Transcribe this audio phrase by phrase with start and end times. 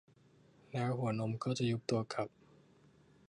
[0.71, 2.27] แล้วหัวนมก็จะยุบตัวกลับ